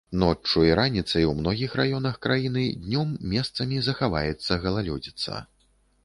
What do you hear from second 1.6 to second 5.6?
раёнах краіны, днём месцамі захаваецца галалёдзіца.